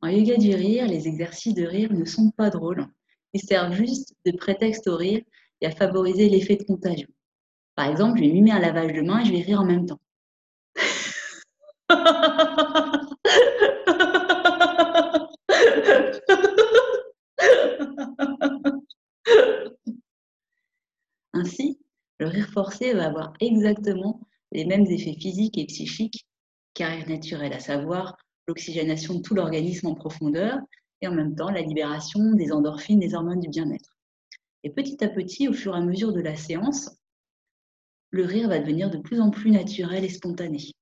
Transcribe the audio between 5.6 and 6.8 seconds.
et à favoriser l'effet de